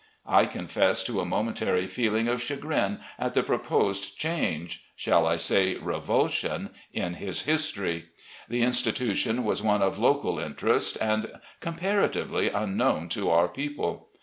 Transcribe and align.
I 0.25 0.47
confess 0.47 1.03
to 1.03 1.19
a 1.21 1.25
momentary 1.25 1.85
feeling 1.85 2.27
of 2.27 2.41
chagrin 2.41 3.01
at 3.19 3.35
the 3.35 3.43
proposed 3.43 4.17
change 4.17 4.83
(shall 4.95 5.27
I 5.27 5.35
say 5.35 5.75
revulsion?) 5.75 6.71
in 6.91 7.13
his 7.13 7.43
history. 7.43 8.05
The 8.49 8.63
institution 8.63 9.43
was 9.43 9.61
one 9.61 9.83
of 9.83 9.99
local 9.99 10.39
interest, 10.39 10.97
and 10.99 11.33
comparatively 11.59 12.49
unknown 12.49 13.09
to 13.09 13.29
our 13.29 13.47
people. 13.47 14.09